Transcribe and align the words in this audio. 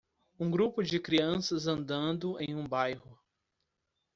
Um 0.39 0.49
grupo 0.49 0.81
de 0.81 0.99
crianças 0.99 1.67
andando 1.67 2.35
em 2.41 2.55
um 2.55 2.67
bairro. 2.67 3.19